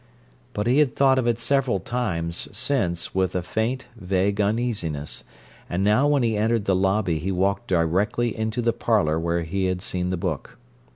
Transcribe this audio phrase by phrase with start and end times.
[0.53, 5.23] But he had thought of it several times since with a faint, vague uneasiness;
[5.69, 9.65] and now when he entered the lobby he walked directly into the parlour where he
[9.65, 10.57] had seen the book.